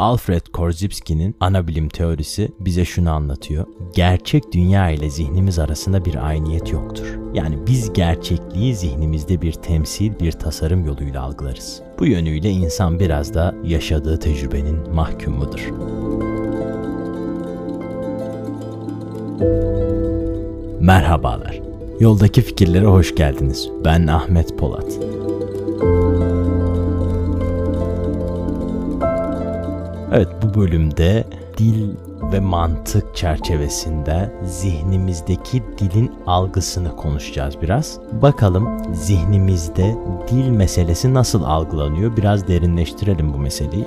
[0.00, 3.66] Alfred Korzybski'nin ana bilim teorisi bize şunu anlatıyor.
[3.94, 7.18] Gerçek dünya ile zihnimiz arasında bir ayniyet yoktur.
[7.34, 11.82] Yani biz gerçekliği zihnimizde bir temsil, bir tasarım yoluyla algılarız.
[11.98, 15.70] Bu yönüyle insan biraz da yaşadığı tecrübenin mahkumudur.
[20.80, 21.60] Merhabalar.
[22.00, 23.68] Yoldaki fikirlere hoş geldiniz.
[23.84, 25.19] Ben Ahmet Polat.
[30.12, 31.24] Evet bu bölümde
[31.58, 31.88] dil
[32.32, 37.98] ve mantık çerçevesinde zihnimizdeki dilin algısını konuşacağız biraz.
[38.12, 39.96] Bakalım zihnimizde
[40.30, 42.16] dil meselesi nasıl algılanıyor?
[42.16, 43.86] Biraz derinleştirelim bu meseleyi.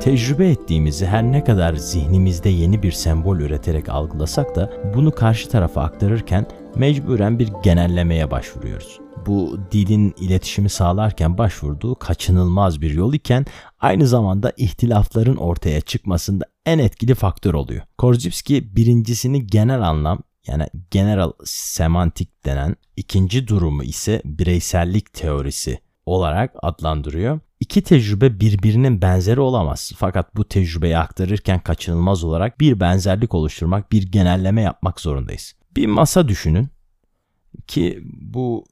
[0.00, 5.82] Tecrübe ettiğimizi her ne kadar zihnimizde yeni bir sembol üreterek algılasak da bunu karşı tarafa
[5.82, 6.46] aktarırken
[6.76, 9.00] mecburen bir genellemeye başvuruyoruz.
[9.26, 13.46] Bu dilin iletişimi sağlarken başvurduğu kaçınılmaz bir yol iken
[13.80, 17.82] aynı zamanda ihtilafların ortaya çıkmasında en etkili faktör oluyor.
[17.98, 27.40] Korzybski birincisini genel anlam yani general semantik denen ikinci durumu ise bireysellik teorisi olarak adlandırıyor.
[27.60, 29.92] İki tecrübe birbirinin benzeri olamaz.
[29.96, 35.54] Fakat bu tecrübeyi aktarırken kaçınılmaz olarak bir benzerlik oluşturmak, bir genelleme yapmak zorundayız.
[35.76, 36.68] Bir masa düşünün
[37.66, 38.64] ki bu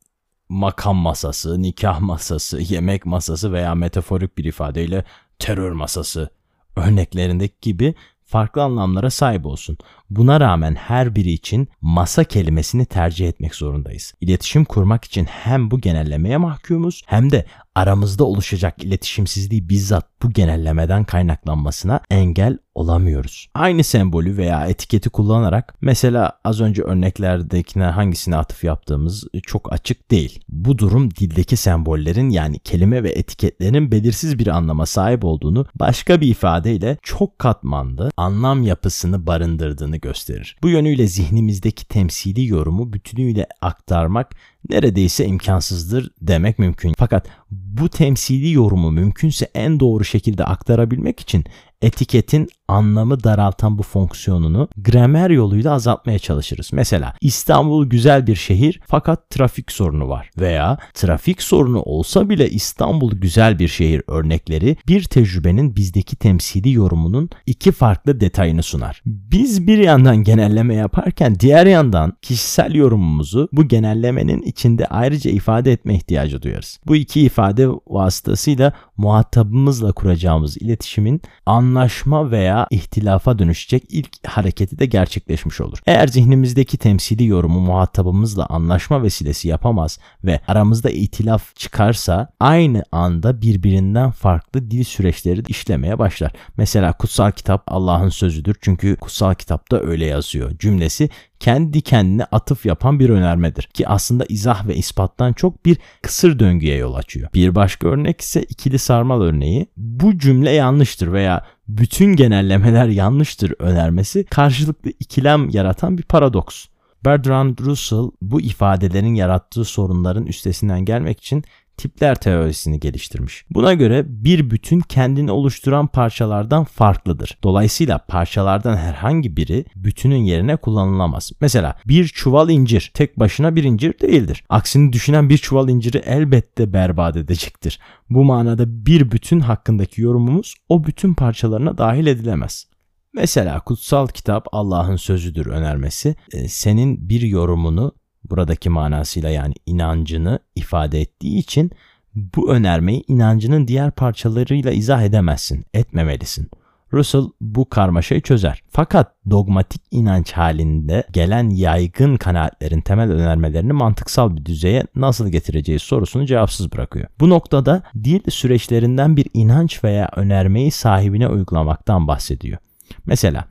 [0.48, 5.04] makam masası, nikah masası, yemek masası veya metaforik bir ifadeyle
[5.38, 6.30] terör masası
[6.76, 9.78] örneklerindeki gibi farklı anlamlara sahip olsun.
[10.10, 14.14] Buna rağmen her biri için masa kelimesini tercih etmek zorundayız.
[14.20, 21.04] İletişim kurmak için hem bu genellemeye mahkumuz hem de aramızda oluşacak iletişimsizliği bizzat bu genellemeden
[21.04, 23.48] kaynaklanmasına engel olamıyoruz.
[23.54, 30.40] Aynı sembolü veya etiketi kullanarak mesela az önce örneklerdekine hangisine atıf yaptığımız çok açık değil.
[30.48, 36.28] Bu durum dildeki sembollerin yani kelime ve etiketlerin belirsiz bir anlama sahip olduğunu başka bir
[36.28, 40.56] ifadeyle çok katmanlı anlam yapısını barındırdığını gösterir.
[40.62, 44.34] Bu yönüyle zihnimizdeki temsili yorumu bütünüyle aktarmak
[44.68, 46.94] neredeyse imkansızdır demek mümkün.
[46.98, 51.44] Fakat bu temsili yorumu mümkünse en doğru şekilde aktarabilmek için
[51.82, 56.70] etiketin anlamı daraltan bu fonksiyonunu gramer yoluyla azaltmaya çalışırız.
[56.72, 63.12] Mesela İstanbul güzel bir şehir fakat trafik sorunu var veya trafik sorunu olsa bile İstanbul
[63.12, 69.02] güzel bir şehir örnekleri bir tecrübenin bizdeki temsili yorumunun iki farklı detayını sunar.
[69.06, 75.94] Biz bir yandan genelleme yaparken diğer yandan kişisel yorumumuzu bu genellemenin içinde ayrıca ifade etme
[75.94, 76.80] ihtiyacı duyarız.
[76.86, 85.60] Bu iki ifade vasıtasıyla muhatabımızla kuracağımız iletişimin anlaşma veya ihtilafa dönüşecek ilk hareketi de gerçekleşmiş
[85.60, 85.78] olur.
[85.86, 94.10] Eğer zihnimizdeki temsili yorumu muhatabımızla anlaşma vesilesi yapamaz ve aramızda ihtilaf çıkarsa aynı anda birbirinden
[94.10, 96.32] farklı dil süreçleri işlemeye başlar.
[96.56, 101.10] Mesela kutsal kitap Allah'ın sözüdür çünkü kutsal kitapta öyle yazıyor cümlesi
[101.40, 106.76] kendi kendine atıf yapan bir önermedir ki aslında izah ve ispattan çok bir kısır döngüye
[106.76, 107.28] yol açıyor.
[107.34, 109.66] Bir başka örnek ise ikili sarmal örneği.
[109.76, 111.46] Bu cümle yanlıştır veya
[111.78, 116.66] bütün genellemeler yanlıştır önermesi karşılıklı ikilem yaratan bir paradoks.
[117.04, 121.44] Bertrand Russell bu ifadelerin yarattığı sorunların üstesinden gelmek için
[121.80, 123.44] tipler teorisini geliştirmiş.
[123.50, 127.38] Buna göre bir bütün kendini oluşturan parçalardan farklıdır.
[127.42, 131.32] Dolayısıyla parçalardan herhangi biri bütünün yerine kullanılamaz.
[131.40, 134.44] Mesela bir çuval incir tek başına bir incir değildir.
[134.48, 137.80] Aksini düşünen bir çuval inciri elbette berbat edecektir.
[138.10, 142.66] Bu manada bir bütün hakkındaki yorumumuz o bütün parçalarına dahil edilemez.
[143.14, 147.92] Mesela kutsal kitap Allah'ın sözüdür önermesi e, senin bir yorumunu
[148.30, 151.70] buradaki manasıyla yani inancını ifade ettiği için
[152.14, 156.50] bu önermeyi inancının diğer parçalarıyla izah edemezsin, etmemelisin.
[156.92, 158.62] Russell bu karmaşayı çözer.
[158.68, 166.26] Fakat dogmatik inanç halinde gelen yaygın kanaatlerin temel önermelerini mantıksal bir düzeye nasıl getireceği sorusunu
[166.26, 167.06] cevapsız bırakıyor.
[167.20, 172.58] Bu noktada dil süreçlerinden bir inanç veya önermeyi sahibine uygulamaktan bahsediyor.
[173.06, 173.44] Mesela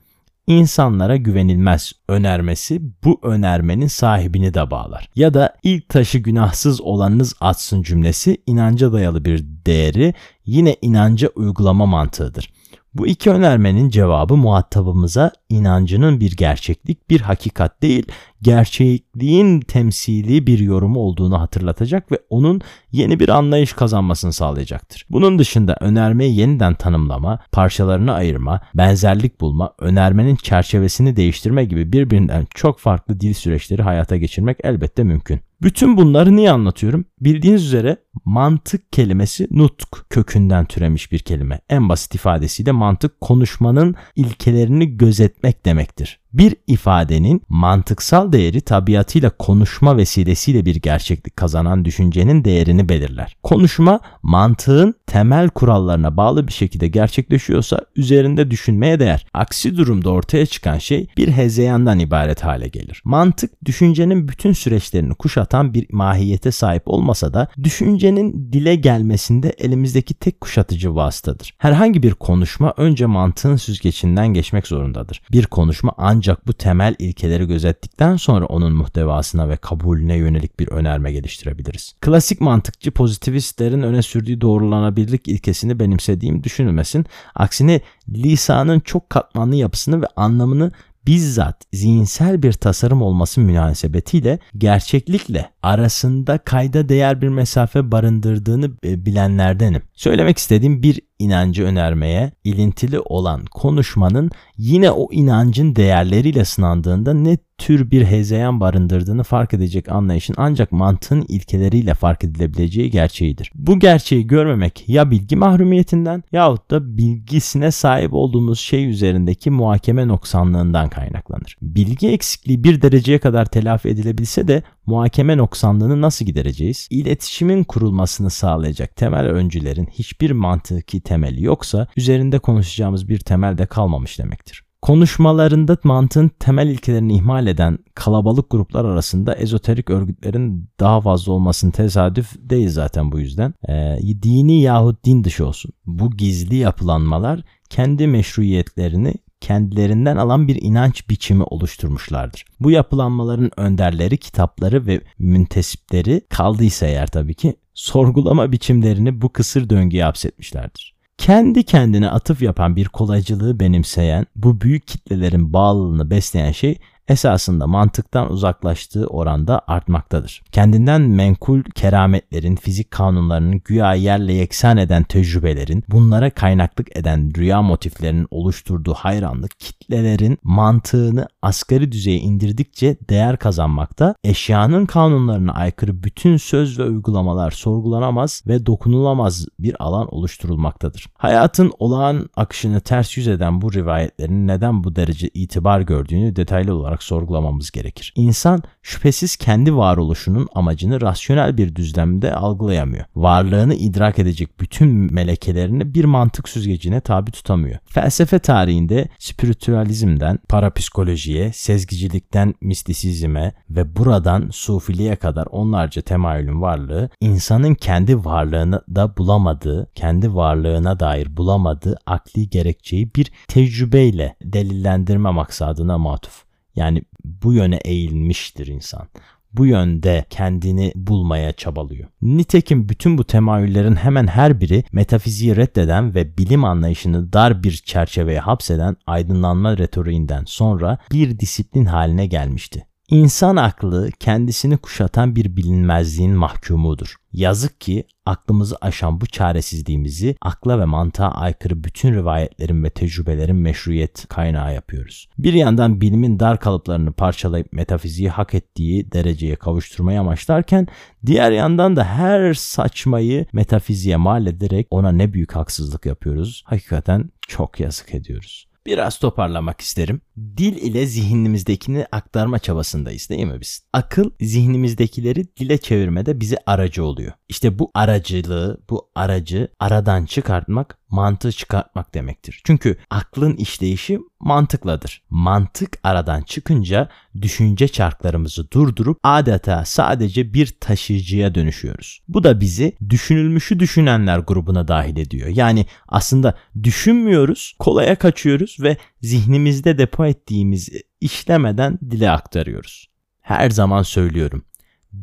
[0.50, 5.10] insanlara güvenilmez önermesi bu önermenin sahibini de bağlar.
[5.16, 10.13] Ya da ilk taşı günahsız olanınız atsın cümlesi inanca dayalı bir değeri
[10.46, 12.54] yine inanca uygulama mantığıdır.
[12.94, 18.06] Bu iki önermenin cevabı muhatabımıza inancının bir gerçeklik, bir hakikat değil,
[18.42, 22.62] gerçeklik gerçekliğin temsili bir yorumu olduğunu hatırlatacak ve onun
[22.92, 25.06] yeni bir anlayış kazanmasını sağlayacaktır.
[25.10, 32.80] Bunun dışında önermeyi yeniden tanımlama, parçalarını ayırma, benzerlik bulma, önermenin çerçevesini değiştirme gibi birbirinden çok
[32.80, 35.39] farklı dil süreçleri hayata geçirmek elbette mümkün.
[35.62, 37.06] Bütün bunları niye anlatıyorum?
[37.22, 41.60] Bildiğiniz üzere mantık kelimesi nutk kökünden türemiş bir kelime.
[41.69, 46.19] En basit ifadesiyle mantık konuşmanın ilkelerini gözetmek demektir.
[46.33, 53.37] Bir ifadenin mantıksal değeri tabiatıyla konuşma vesilesiyle bir gerçeklik kazanan düşüncenin değerini belirler.
[53.43, 59.25] Konuşma mantığın temel kurallarına bağlı bir şekilde gerçekleşiyorsa üzerinde düşünmeye değer.
[59.33, 63.01] Aksi durumda ortaya çıkan şey bir hezeyandan ibaret hale gelir.
[63.05, 70.41] Mantık düşüncenin bütün süreçlerini kuşatan bir mahiyete sahip olmasa da düşüncenin dile gelmesinde elimizdeki tek
[70.41, 71.53] kuşatıcı vasıtadır.
[71.57, 75.21] Herhangi bir konuşma önce mantığın süzgecinden geçmek zorundadır.
[75.31, 81.12] Bir konuşma ancak bu temel ilkeleri gözettikten sonra onun muhtevasına ve kabulüne yönelik bir önerme
[81.12, 81.95] geliştirebiliriz.
[82.01, 87.06] Klasik mantıkçı pozitivistlerin öne sürdüğü doğrulanabilirlik ilkesini benimsediğim düşünülmesin.
[87.36, 90.71] Aksine lisanın çok katmanlı yapısını ve anlamını
[91.07, 99.81] bizzat zihinsel bir tasarım olması münasebetiyle gerçeklikle arasında kayda değer bir mesafe barındırdığını e, bilenlerdenim.
[99.94, 107.91] Söylemek istediğim bir inancı önermeye ilintili olan konuşmanın yine o inancın değerleriyle sınandığında ne tür
[107.91, 113.51] bir hezeyan barındırdığını fark edecek anlayışın ancak mantığın ilkeleriyle fark edilebileceği gerçeğidir.
[113.55, 120.89] Bu gerçeği görmemek ya bilgi mahrumiyetinden yahut da bilgisine sahip olduğumuz şey üzerindeki muhakeme noksanlığından
[120.89, 121.57] kaynaklanır.
[121.62, 126.88] Bilgi eksikliği bir dereceye kadar telafi edilebilse de muhakeme noksanlığını nasıl gidereceğiz?
[126.89, 134.19] İletişimin kurulmasını sağlayacak temel öncülerin hiçbir mantıki temeli yoksa üzerinde konuşacağımız bir temel de kalmamış
[134.19, 134.63] demektir.
[134.81, 142.36] Konuşmalarında mantığın temel ilkelerini ihmal eden kalabalık gruplar arasında ezoterik örgütlerin daha fazla olmasının tesadüf
[142.38, 143.53] değil zaten bu yüzden.
[143.69, 145.71] Ee, dini yahut din dışı olsun.
[145.86, 152.45] Bu gizli yapılanmalar kendi meşruiyetlerini kendilerinden alan bir inanç biçimi oluşturmuşlardır.
[152.59, 160.03] Bu yapılanmaların önderleri, kitapları ve müntesipleri kaldıysa eğer tabii ki sorgulama biçimlerini bu kısır döngüye
[160.03, 161.00] hapsetmişlerdir.
[161.18, 166.77] Kendi kendine atıf yapan bir kolaycılığı benimseyen, bu büyük kitlelerin bağlılığını besleyen şey
[167.09, 170.41] esasında mantıktan uzaklaştığı oranda artmaktadır.
[170.51, 178.27] Kendinden menkul kerametlerin, fizik kanunlarının güya yerle yeksan eden tecrübelerin, bunlara kaynaklık eden rüya motiflerinin
[178.31, 186.83] oluşturduğu hayranlık kitlelerin mantığını asgari düzeye indirdikçe değer kazanmakta, eşyanın kanunlarına aykırı bütün söz ve
[186.83, 191.07] uygulamalar sorgulanamaz ve dokunulamaz bir alan oluşturulmaktadır.
[191.17, 196.99] Hayatın olağan akışını ters yüz eden bu rivayetlerin neden bu derece itibar gördüğünü detaylı olarak
[197.00, 198.13] olarak sorgulamamız gerekir.
[198.16, 203.06] İnsan şüphesiz kendi varoluşunun amacını rasyonel bir düzlemde algılayamıyor.
[203.16, 207.80] Varlığını idrak edecek bütün melekelerini bir mantık süzgecine tabi tutamıyor.
[207.86, 218.16] Felsefe tarihinde spiritüalizmden parapsikolojiye, sezgicilikten mistisizme ve buradan sufiliğe kadar onlarca temayülün varlığı insanın kendi
[218.16, 226.49] varlığını da bulamadığı, kendi varlığına dair bulamadığı akli gerekçeyi bir tecrübeyle delillendirme maksadına matuf.
[226.75, 229.07] Yani bu yöne eğilmiştir insan
[229.54, 232.10] bu yönde kendini bulmaya çabalıyor.
[232.21, 238.39] Nitekim bütün bu temayüllerin hemen her biri metafiziği reddeden ve bilim anlayışını dar bir çerçeveye
[238.39, 242.86] hapseden aydınlanma retoriğinden sonra bir disiplin haline gelmişti.
[243.11, 247.15] İnsan aklı kendisini kuşatan bir bilinmezliğin mahkumudur.
[247.33, 254.27] Yazık ki aklımızı aşan bu çaresizliğimizi akla ve mantığa aykırı bütün rivayetlerin ve tecrübelerin meşruiyet
[254.27, 255.29] kaynağı yapıyoruz.
[255.38, 260.88] Bir yandan bilimin dar kalıplarını parçalayıp metafiziği hak ettiği dereceye kavuşturmayı amaçlarken
[261.25, 266.63] diğer yandan da her saçmayı metafiziğe mal ederek ona ne büyük haksızlık yapıyoruz.
[266.65, 268.68] Hakikaten çok yazık ediyoruz.
[268.89, 270.22] Biraz toparlamak isterim.
[270.58, 273.84] Dil ile zihnimizdekini aktarma çabasındayız değil mi biz?
[273.93, 277.34] Akıl zihnimizdekileri dile çevirmede bize aracı oluyor.
[277.50, 282.62] İşte bu aracılığı, bu aracı aradan çıkartmak mantığı çıkartmak demektir.
[282.66, 285.22] Çünkü aklın işleyişi mantıkladır.
[285.30, 287.10] Mantık aradan çıkınca
[287.42, 292.22] düşünce çarklarımızı durdurup adeta sadece bir taşıyıcıya dönüşüyoruz.
[292.28, 295.48] Bu da bizi düşünülmüşü düşünenler grubuna dahil ediyor.
[295.48, 300.89] Yani aslında düşünmüyoruz, kolaya kaçıyoruz ve zihnimizde depo ettiğimiz
[301.22, 303.10] işlemeden dile aktarıyoruz.
[303.42, 304.66] Her zaman söylüyorum.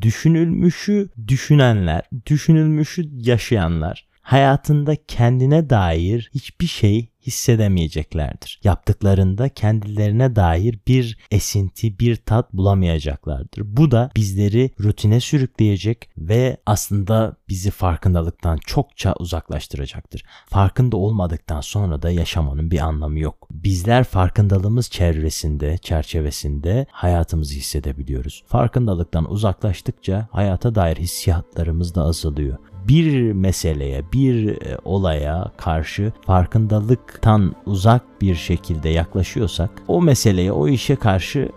[0.02, 8.60] Düşünülmüşü düşünenler, düşünülmüşü yaşayanlar hayatında kendine dair hiçbir şey hissedemeyeceklerdir.
[8.64, 13.76] Yaptıklarında kendilerine dair bir esinti, bir tat bulamayacaklardır.
[13.76, 20.24] Bu da bizleri rutine sürükleyecek ve aslında bizi farkındalıktan çokça uzaklaştıracaktır.
[20.46, 23.48] Farkında olmadıktan sonra da yaşamanın bir anlamı yok.
[23.50, 28.44] Bizler farkındalığımız çevresinde, çerçevesinde hayatımızı hissedebiliyoruz.
[28.46, 38.02] Farkındalıktan uzaklaştıkça hayata dair hissiyatlarımız da azalıyor bir meseleye, bir e, olaya karşı farkındalıktan uzak
[38.20, 41.48] bir şekilde yaklaşıyorsak o meseleye, o işe karşı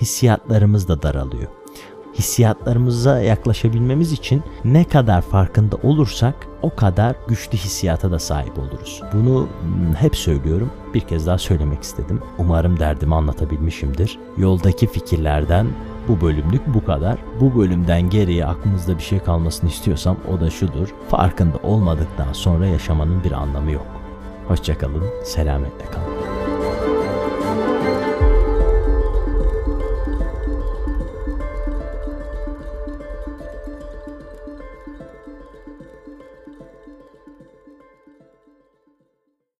[0.00, 1.48] hissiyatlarımız da daralıyor.
[2.18, 9.02] Hissiyatlarımıza yaklaşabilmemiz için ne kadar farkında olursak o kadar güçlü hissiyata da sahip oluruz.
[9.12, 9.48] Bunu
[9.98, 10.70] hep söylüyorum.
[10.94, 12.20] Bir kez daha söylemek istedim.
[12.38, 14.18] Umarım derdimi anlatabilmişimdir.
[14.36, 15.66] Yoldaki fikirlerden
[16.08, 17.18] bu bölümlük bu kadar.
[17.40, 20.88] Bu bölümden geriye aklınızda bir şey kalmasını istiyorsam o da şudur.
[21.08, 23.86] Farkında olmadıktan sonra yaşamanın bir anlamı yok.
[24.48, 26.17] Hoşçakalın, selametle kalın.